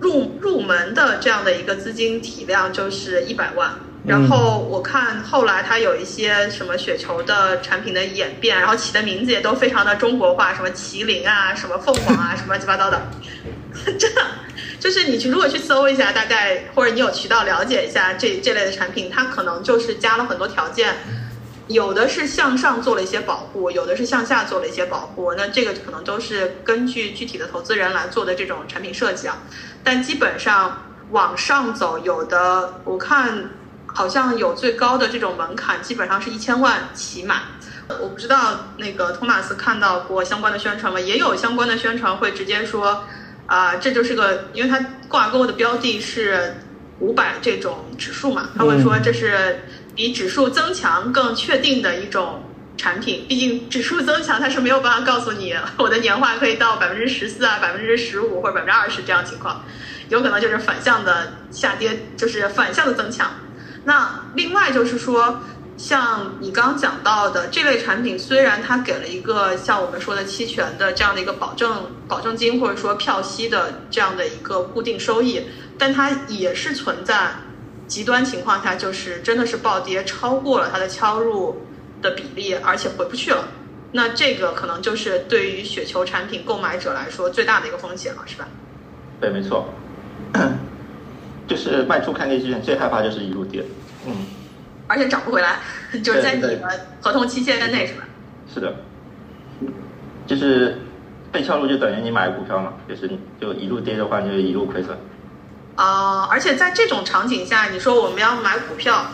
[0.00, 3.74] 入入门的这样的一个资金体量就是一百万。
[4.04, 13.00] 然后我看后来它有一些什么雪球的产品的演变，然后起的名字也都非常的中国化，什么麒麟啊，什么凤凰啊，什么乱七八糟的，
[13.96, 14.22] 真的
[14.80, 20.96] 就是你去如果去搜一下，大概或者你有渠道了解一下这这类的产品，它可能就是加了很多条件，
[21.68, 29.38] 有的是向上做了一些保护，有的是向下做了一些保护，那这个可能都是根据具体的投资人来做的这种产品设计啊，
[29.84, 33.48] 但基本上往上走，有的我看。
[33.94, 37.42] 好像有最高的这种门槛，基本上是一千万起买。
[38.00, 40.98] 我不知道那个托马斯看到过相关的宣传吗？
[40.98, 43.04] 也有相关的宣传会直接说，
[43.46, 46.54] 啊、这就是个，因为它挂钩的标的是
[47.00, 52.44] 五百这种指数嘛，他会说这是比指数增强更确定的一种
[52.78, 53.26] 产品。
[53.28, 59.64] 毕竟指数增强它是没有办法告诉你我的年化可以到百分之十四啊、百分之十五或者百分之二十这样情况，
[60.08, 63.30] 有可能就是反向的下跌，就是反向的增强。
[63.84, 65.40] 那另外就是说，
[65.76, 75.42] 像你刚刚讲到的这类产品，虽然它给了一个像我们说的期权的这样的一个保证保证金或者说票息的这样的一个固定收益，
[75.78, 77.32] 但它也是存在
[77.88, 81.66] 极端情况下，就是真的是暴跌超过了它的敲入
[82.00, 83.48] 的比例，而且回不去了。
[83.92, 88.46] 那这个可能就是对于雪球产品购买者来说最大的一个风险了，是吧？
[89.20, 89.68] 对，没错，
[91.46, 93.64] 就是卖出看跌期权最害怕就是一路跌。
[94.06, 94.26] 嗯，
[94.86, 95.58] 而且涨不回来，
[96.02, 96.68] 就是在你对的
[97.00, 98.04] 合同期限内，是吧？
[98.52, 98.74] 是的，
[100.26, 100.78] 就是
[101.30, 104.96] 被撬入就等于你买股票嘛，就是你就一路跌的话，你就一路亏损。
[105.74, 109.06] 啊、而且在这种场景下，你说我们要买股票，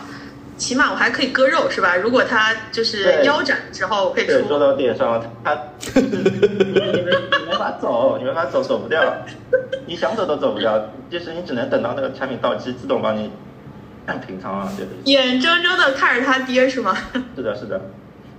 [0.59, 1.97] 起码我还可以割肉，是吧？
[1.97, 4.59] 如果他就是腰斩之后，我可以出，说。
[4.59, 9.01] 到点上了，它就是你你没你没法走，你没法走，走不掉，
[9.87, 13.31] 你想走都走不掉，就是你只能等到那个产品到期，自动帮你
[14.07, 16.97] 按平仓啊，对对，眼睁睁的看着它跌，是吗？
[17.37, 17.81] 是的，是的，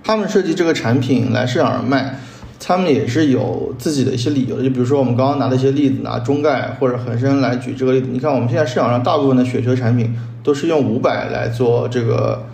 [0.04, 2.20] 他们设计这个产品来市场上卖，
[2.60, 4.64] 他们也是有自己的一些理由的。
[4.64, 12.46] 就比如说我们刚刚拿的一些例子，拿中概或者恒生来举这个例子，你看我们现在市场上大部分的雪球产品都是用五百来做这个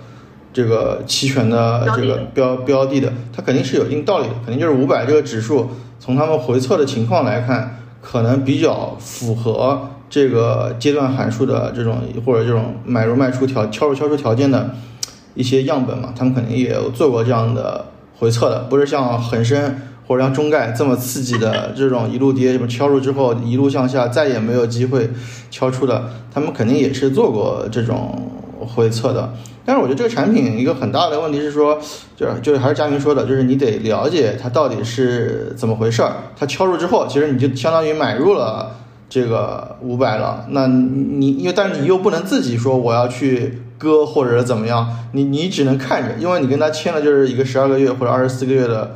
[0.54, 14.76] 这个期权的这个标标的的，它肯定是有一定道理的，肯定就是五百这个指数，从他们回测的情况来看，可能比较符合这个阶段函数的这种或者这种买入卖出条敲入敲出条件的
[15.34, 17.86] 一些样本嘛，他们肯定也有做过这样的
[18.18, 19.76] 回测的，不是像恒生
[20.08, 25.10] 或者像中概这么刺激的 这种一路跌，什么敲入之后一路向下，再也没有机会
[25.50, 29.34] 敲出的，他们肯定也是做过这种回测的。
[29.68, 31.80] 但是我觉得这个产品一个很大的问题是说，
[32.16, 36.14] 就是就是还是佳明说的，就是你得了解它到底是怎么回事儿。
[36.38, 38.76] 它敲入之后，其实你就相当于买入了
[39.10, 48.96] 这个五百了，那你因为但是你又不能自己说我要去割或者怎么样，你你只能看着，因为你跟他签了就是一个十二个月或者二十四个月的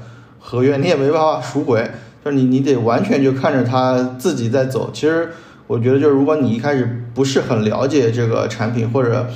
[0.49, 1.87] 合约，你也没办法赎回，
[2.25, 4.89] 就是你你得完全就看着他自己在走。
[4.91, 5.29] 其实
[5.67, 9.27] 我觉得就是如果你一开始不是很了解这个产品或者。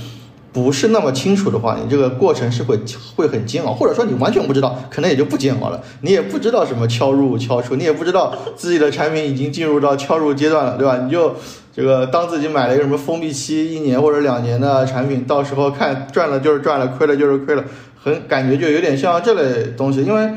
[0.53, 2.79] 不是那么清楚的话，你这个过程是会
[3.15, 5.81] 会很煎熬，或者说你完全不知道，可能也就不煎熬了。
[6.01, 10.97] 你也不知道什么敲入敲出，你也不知道自己的产品已经进入到敲入阶段了，对吧？
[11.03, 11.35] 你就
[11.75, 17.63] 这个当自己买了一个什么封闭期一年或者两年的产品，到时候看赚了就是赚了，亏了就是亏了，
[17.99, 20.29] 很感觉就有点像这类东西，因为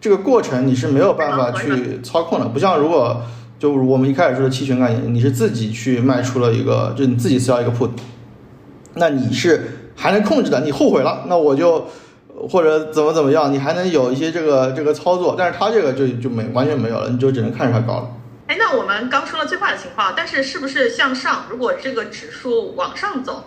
[0.00, 3.22] 这个过程你是没有办法去操控的，不像如果
[3.58, 7.90] 就我们一开始说的期权概念，你是自己去卖出了一个，就你自己销一个 put。
[8.94, 11.86] 那你是还能控制的，你后悔了，那我就
[12.48, 18.08] 或者怎么怎么样，你还能有一些这个这个操作，但是他这个就就没完全没有了，你就只能看着它高了。
[18.46, 21.44] 哎，那我们刚说了最坏的情况，但是是不是向上？
[21.50, 23.44] 如果这个指数往上走，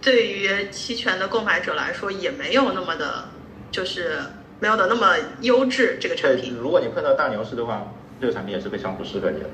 [0.00, 3.24] 对于期权的购买者来说也没有那么的，
[3.70, 4.20] 就是
[4.60, 6.54] 没有的那么优质这个产品。
[6.60, 7.82] 如果你碰到大牛市的话，
[8.20, 9.46] 这个产品也是非常不适合你的。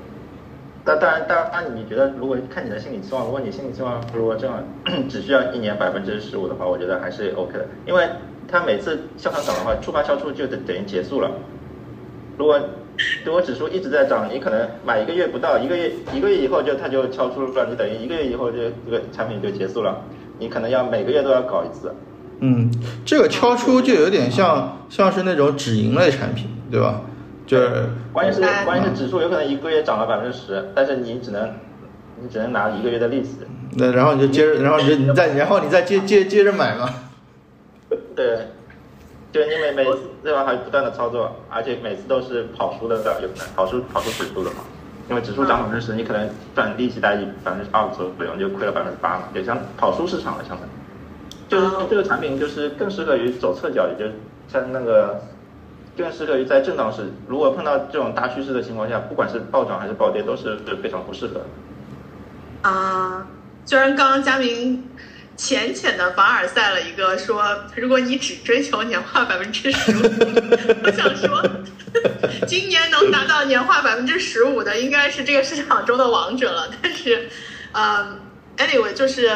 [0.83, 4.63] 但当然，当然，你觉得如果看你的心理期望，如果你心理期望如果这样
[5.09, 8.07] 只需要一年百分之十五的话，我觉得还是 OK 的，因为
[8.47, 11.31] 它每次向上涨的话，触发销出就等等于结束了。
[12.37, 12.59] 如果
[13.25, 20.01] 如果指数一直在涨，你可能买一个月不到，一个月一个月以后就它就敲出了，你等于一个月以后就这个产品就结束了，
[20.39, 21.93] 你可能要每个月都要搞一次。
[22.39, 22.69] 嗯，
[23.05, 27.01] 这个敲出就有点像像是那种止盈类产品，对吧？
[27.47, 31.49] 就是关键是关键是指数有可能一个月涨了百分之十，但是你只能
[32.21, 33.37] 你只能拿一个月的利息。
[33.77, 36.89] 那然后你就接着，然后你就你再然后你再接接接着买嘛。
[38.15, 38.47] 对，
[39.31, 40.43] 就是你每每次对吧？
[40.45, 44.57] 还不断的操作，而且每次都是跑输的，有可能跑输跑输指数的嘛。
[45.09, 50.69] 因为指数涨百分之十，你可能赚利息大于百分之二左右，你就亏了百分之八嘛，就像跑输市场了，相当于。
[51.49, 54.13] 就是这个产品就是更适合于左侧交易，就是
[54.47, 55.21] 像那个。
[55.97, 61.41] 更适合于在震荡市，如果碰到这种大趋势的情况下，不管是暴涨还是暴跌，都是非常不适合。
[62.61, 63.25] 啊，
[63.65, 64.87] 虽然刚刚佳明
[65.35, 67.43] 浅浅的凡尔赛了一个，说
[67.75, 70.01] 如果你只追求年化百分之十五，
[70.83, 71.43] 我想说，
[72.45, 76.69] 今年能达到年化百分之十五的，应该是这个市场中的王者了。
[76.79, 77.27] 但是，
[77.71, 78.19] 呃
[78.57, 79.31] ，anyway，就是。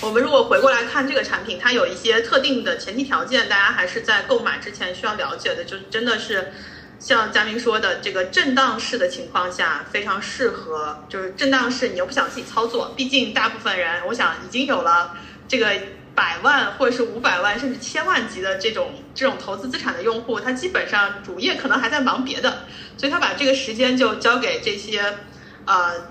[0.00, 5.64] 我们如果回过来看这个产品，它有一些特定的前提条件，大家还是在购买之前需要了解的。
[5.64, 6.52] 就真的是
[7.00, 11.04] 像佳明说的，这个震荡市的情况下非常适合。
[11.08, 15.16] 就是震荡市，你又不想自己操作，毕竟大部分人，我想已经有了
[15.48, 15.68] 这个
[16.14, 25.18] 百万或者是五百万甚至千万级的这种这种投资资产的用户，他基本上主业可能还在忙别的，所以他把这个时间就交给这些
[25.66, 26.06] 呃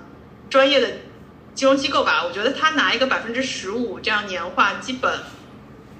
[0.50, 0.90] 专业的。
[1.58, 5.22] 金融机构吧，我觉得他拿一个百分之十五这样年化，基本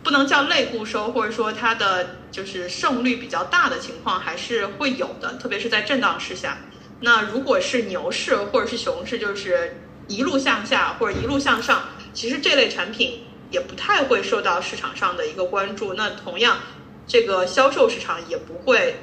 [0.04, 6.60] 不能叫类固收，或者说它的就是胜率比较大的情况还是会有的，特别是在震荡市下。
[7.00, 15.96] 那如果是牛市或者是熊市，就是一路向下或者一路向上，其实这类产品也不太会受到市场上的一个关注。
[15.96, 16.60] 那同样，
[17.08, 18.98] 这个销售市场也不会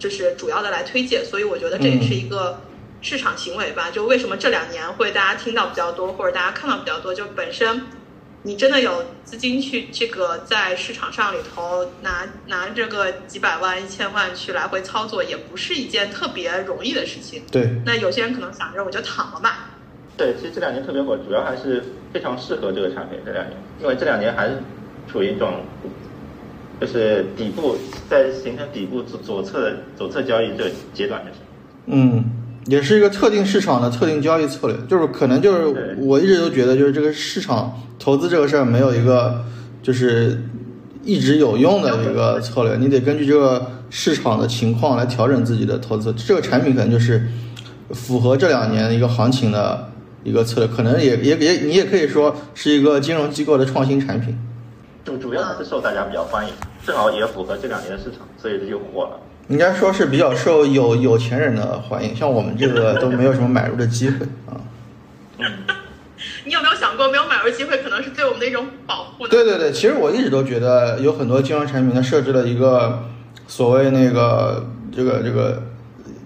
[0.00, 2.60] 就是主要的来推荐，所以我觉得这也是一个。
[3.06, 7.82] 市场行为吧，就为什么这两年会大家听到比较多，或者大家看到比较多，就本身
[8.42, 17.44] 你真的有资金去这个在市场上里头拿拿这个几百万、一千万去来回操作，也不是一件特别容易的事情。
[17.52, 17.70] 对。
[17.84, 19.70] 那有些人可能想着我就躺了吧。
[20.16, 23.20] 对，其实这两年特别火，主要还是非常适合这个产品。
[23.24, 24.58] 这两年，因为这两年还是
[25.06, 25.64] 处于一种
[26.80, 27.78] 就是底部
[28.10, 31.38] 在形成底部左左侧的左侧交易这个阶段，就是。
[31.86, 32.24] 嗯。
[32.66, 39.44] 也是一个特定市场的特定交易策略，就是可能就是我一直都觉得，就是这个市场投资这个事儿没有一个
[39.82, 40.42] 就是
[41.04, 46.12] 一直有用的一个策略，你得根据这个市场的情况来调整自己的投资。
[46.14, 47.28] 这个产品可能就是
[47.92, 49.88] 符合这两年一个行情的
[50.24, 54.36] 一个策略，可能也也也你也可以说是一个金融机构的创新产品。
[55.04, 56.52] 主主要是受大家比较欢迎，
[56.84, 59.20] 正好也符合这两年的市场，所以这就火了。
[59.48, 64.58] 应该说是比较受有有钱人的欢迎，像我们这个都没有什么买入的机会啊。
[66.44, 69.28] 你有没有想过，没有买入机会可能是对我们的一种保护？
[69.28, 73.04] 对对对，其实我一直都觉得有很多金融产品它设置了一个
[73.46, 75.62] 所谓那个这个这个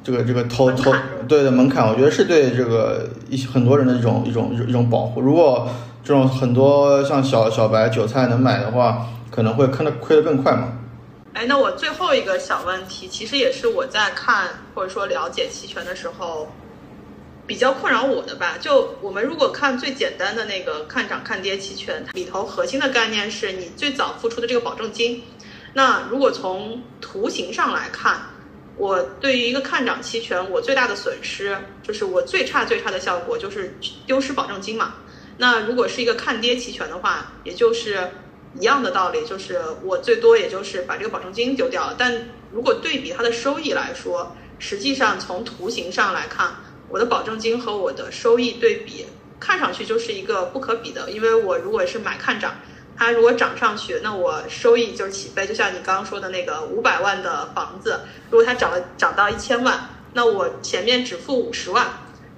[0.02, 0.92] 这个这个投投
[1.28, 5.20] 对的门槛，我觉得是对这个一很多人的一种一种一种保护。
[5.20, 5.68] 如果
[6.02, 10.68] 这种很多像小小白韭菜能买的话，可能会坑的亏的更快嘛。
[11.32, 16.52] 哎，那我最后一个小问题，其实也是我在看或者说了解期权的时候
[17.46, 18.58] 比较困扰我的吧。
[18.60, 25.22] 就我们如果看最简单的那个看涨看跌期权，里头核心的概念是你最早付出的这个保证金。
[25.72, 28.20] 那如果从图形上来看，
[28.76, 33.72] 我对于一个看涨期权，我最大的损失就是我最差最差的效果就是
[34.04, 34.94] 丢失保证金嘛。
[35.38, 38.10] 那如果是一个看跌期权的话，也就是
[38.58, 41.94] 一样的道理，就是我最多也就是把这个保证金丢掉了。
[41.98, 46.56] 但如果对比它的收益来说，实际上从图形上来看，
[46.88, 49.06] 我的保证金和我的收益对比，
[49.38, 51.10] 看上去就是一个不可比的。
[51.10, 52.54] 因为我如果是买看涨。
[52.96, 55.46] 它如果涨上去，那我收益就是起飞。
[55.46, 61.86] 就像你刚刚说的那个五百万的房子，如果它涨了涨到一千万，那我前面只付五十万，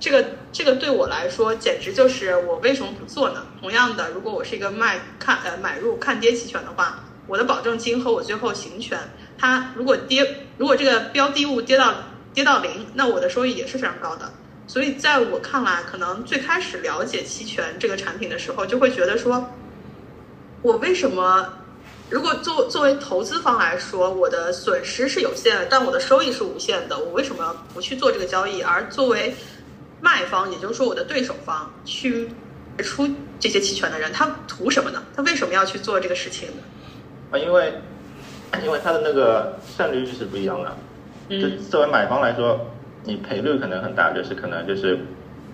[0.03, 3.47] 这个这个对我来说简直就是我为什么不做呢？
[3.61, 8.99] 同样的，如果我是一个卖看呃买入看跌期权的话，我的保证金和我最后行权，
[9.39, 11.95] 它如果跌，如果这个标的物跌到
[12.35, 14.29] 跌到零，那我的收益也是非常高的。
[14.67, 19.49] 所以在我看来，可能最开始了解期权这个产品的时候，就会觉得说。
[20.63, 21.49] 我为什么？
[22.11, 26.99] 如果作作为投资方来说，我的损失是有限的，但我的收益是无限的。
[26.99, 28.61] 我为什么不去做这个交易？
[28.61, 29.35] 而作为
[30.03, 32.29] 卖方，也就是说我的对手方去
[32.79, 33.09] 出
[33.41, 35.03] 这些期权的人，他图什么呢？
[35.17, 36.63] 他为什么要去做这个事情呢？
[37.31, 37.73] 啊，因为
[38.63, 40.77] 因为他的那个胜率是不一样的。
[41.31, 42.61] 就作为买方来说，
[43.05, 44.99] 你赔率可能很大，就是可能就是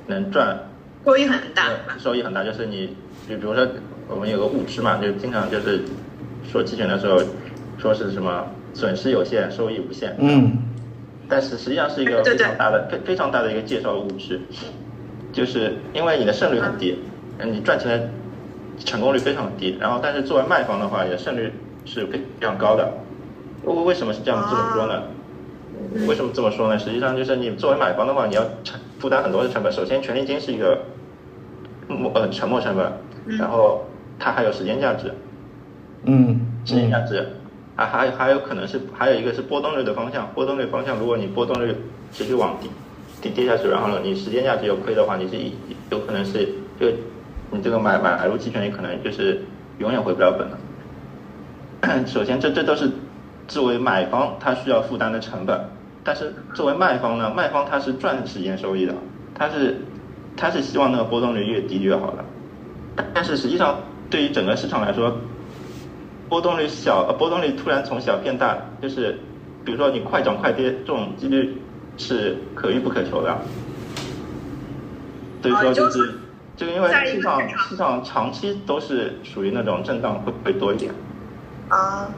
[0.09, 0.59] 能赚
[1.05, 2.97] 收益很大，收益很大，就是你
[3.29, 3.69] 就比如说。
[4.11, 5.83] 我们有个误区嘛，就经常就是
[6.51, 7.21] 说期权的时候，
[7.79, 10.17] 说是什么损失有限，收益无限。
[10.19, 10.57] 嗯。
[11.29, 14.41] 但是实际上是一个非常大的、非非常大的一个介绍误区，
[15.33, 16.99] 就是因为你的胜率很低，
[17.45, 18.09] 你赚钱的
[18.85, 19.77] 成功率非常低。
[19.81, 21.53] 然后，但是作为卖方的话，你的胜率
[21.85, 22.93] 是非常高的。
[23.65, 25.03] 为为什么是这样这么说呢？
[26.07, 26.79] 为什么这么说呢？
[26.79, 29.71] 实际上就是你作为买方的话，你要承负担很多的成本。
[29.73, 30.81] 首先，权利金是一个
[31.89, 32.93] 默呃沉没成本，
[33.39, 33.85] 然后。
[34.21, 35.15] 它还有时间价值，
[36.03, 37.25] 嗯，时间价值，
[37.79, 41.73] 还还还有可能是还有一个是波动率的方向，波动率方向，如果你波动率
[42.11, 42.69] 持续往低
[43.23, 45.37] 跌跌下去，然后呢，你时间价值有亏的话，你是
[45.91, 46.45] 有可能是
[46.81, 46.89] 就
[47.53, 49.41] 你这个买买买入期权，你可能就是
[49.79, 50.59] 永远回不了本了。
[52.05, 52.91] 首先，这这都是
[53.47, 55.61] 作为买方他需要负担的成本，
[56.03, 58.95] 但是作为卖方呢，卖方他是赚时间收益的，
[59.35, 59.77] 他是
[60.37, 63.79] 他是希望那个波动率越低越好的，但是实际上。
[64.11, 65.15] 对于整个市场来说，
[66.29, 69.19] 波动率小，呃，波动率突然从小变大，就是，
[69.65, 71.57] 比如说你快涨快跌，这种几率
[71.97, 73.37] 是可遇不可求的。
[75.43, 76.15] 所以说就是，
[76.57, 80.93] 就因为市场市场长期都是属于那种震荡会会多一点。
[81.69, 82.09] 啊。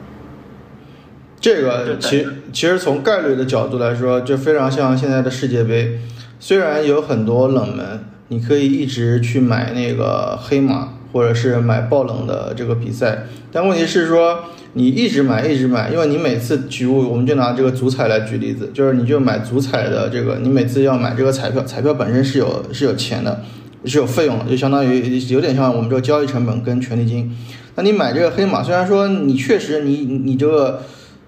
[1.39, 5.99] 这个其其实从概率的角度来说，就非常像现在的世界杯，
[6.39, 10.89] 虽然有很多冷门，你可以一直去买那个黑马。
[11.11, 14.39] 或者是买爆冷的这个比赛，但问题是说
[14.73, 23.41] 你一直买一直买，因为你每次举物我们就拿这个足彩来举例子，就是你就买足彩的这个，你每次要买这个彩票，彩票本身是有是有钱的，
[23.85, 27.35] 是有费用的，就相当于有点像我们这个交易成本跟权利金。
[27.75, 30.81] 那你买这个黑马，虽然说你确实你你这个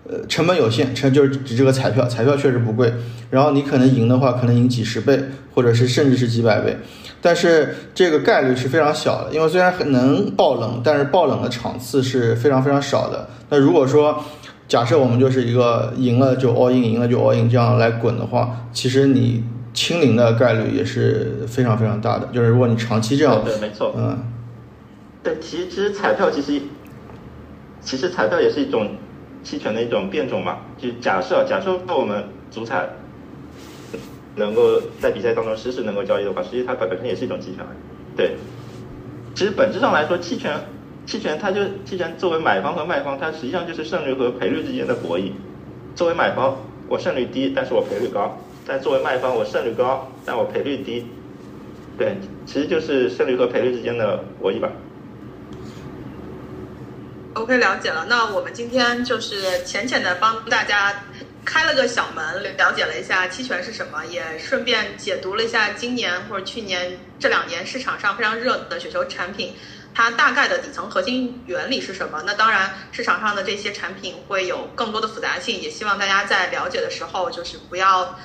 [0.10, 2.93] 呃成本有限，成就是指这个彩票，彩票确实不贵，
[3.30, 5.20] 然后你可能赢的话可能赢几十倍，
[5.54, 6.78] 或者是甚至是几百倍。
[7.22, 13.30] 但是这个概率是非常小的，因为虽然很能爆冷，但是爆冷的场次是非常非常少的。
[13.49, 14.22] 那如果说
[14.68, 19.41] 假设我们就是一个赢了就 all in，赢了就 all in 这样来滚的话，其实你
[19.74, 22.28] 清零的概率也是非常非常大的。
[22.34, 24.18] 就是如果你长期这样，对，没错，嗯，
[25.24, 26.62] 对，其实其实彩票其实
[27.80, 28.89] 其实彩票也是一种
[29.43, 30.59] 期权的一种变种嘛。
[30.77, 32.89] 就假设假设我们足彩。
[34.35, 37.63] 能够在比赛当中实时能够交易的话，实际它本本身也是一种期权。
[38.17, 38.31] 对，
[39.35, 40.59] 其实本质上来说，期权，
[41.05, 45.33] 期权它就期权作为买方和卖方，它实际上就是胜率和赔率之间的博弈。
[45.93, 48.35] 作为买方，我胜率低，但是我赔率高；
[48.65, 51.05] 但作为卖方，我胜率高，但我赔率低。
[51.95, 52.15] 对，
[52.47, 54.71] 其实就是胜率和赔率之间的博弈吧。
[57.43, 58.05] OK，了解了。
[58.07, 60.95] 那我们今天就是浅浅的帮大家。
[61.45, 69.53] 开了个小门，了解了一下期权是什么，也顺便解读了一下今年或者去年这两年市场上非常热的雪球产品，
[69.93, 72.23] 它大概的底层核心原理是什么？
[72.25, 78.17] 那当然，市场上的这些产品会有更多的复杂性，也希望大家在了解的时候就是不要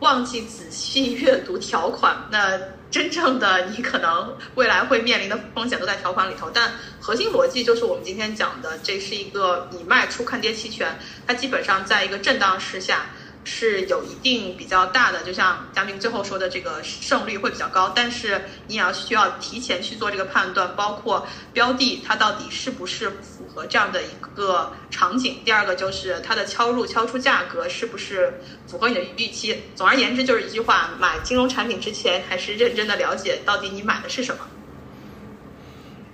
[0.00, 2.14] 忘记仔细阅读条款。
[2.30, 2.60] 那
[2.90, 13.06] 真正的你可能未来会面临的风险都在条款里头，但核心逻辑就是我们今天讲的，这是一个你卖出看跌期权，它基本上在一个震荡市下，
[13.46, 17.92] 是有一定比较大的，就像嘉宾最后说的，这个胜率会比较高。
[17.94, 25.38] 但是你也要需要提前去做这个判断，包括标的它到底是不是符合这样的一个场景。
[25.44, 29.62] 第二个就是它的敲入敲出价格是不是符合你的预期。
[29.76, 34.42] 总而言之，就是一句话：买金融产品之前，还是认真的了解到底你买的是什么。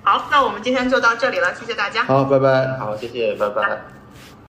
[0.05, 2.05] 好，那我们今天就到这里了，谢谢大家。
[2.05, 2.76] 好，拜拜。
[2.78, 4.01] 好，谢谢，拜拜。